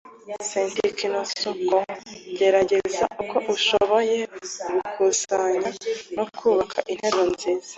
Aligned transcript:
Sentenceictcom 0.49 1.85
gerageza 2.37 3.05
uko 3.21 3.37
ushoboye 3.53 4.17
gukusanya 4.69 5.69
no 6.15 6.25
kubaka 6.37 6.77
interuro 6.91 7.25
nziza 7.33 7.69